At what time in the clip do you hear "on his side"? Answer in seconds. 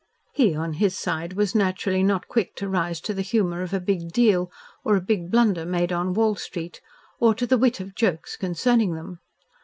0.55-1.33